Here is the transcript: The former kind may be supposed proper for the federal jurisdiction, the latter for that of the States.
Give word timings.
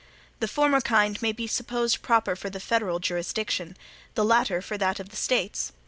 The 0.39 0.47
former 0.47 0.81
kind 0.81 1.21
may 1.21 1.31
be 1.31 1.45
supposed 1.45 2.01
proper 2.01 2.35
for 2.35 2.49
the 2.49 2.59
federal 2.59 2.97
jurisdiction, 2.97 3.77
the 4.15 4.25
latter 4.25 4.59
for 4.59 4.75
that 4.79 4.99
of 4.99 5.09
the 5.09 5.15
States. 5.15 5.73